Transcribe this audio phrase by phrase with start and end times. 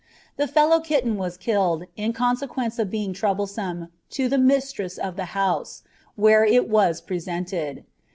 [0.35, 5.25] The fellow Kitten was killed, in consequence of being troublesome, to the Mistress of the
[5.37, 5.83] House,
[6.15, 7.85] where it was presented.